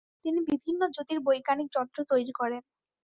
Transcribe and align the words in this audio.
তিনি 0.23 0.39
বিভিন্ন 0.51 0.81
জ্যোতির্বৈজ্ঞানিক 0.95 1.67
যন্ত্র 1.75 1.99
তৈরি 2.11 2.33
করেন। 2.33 2.61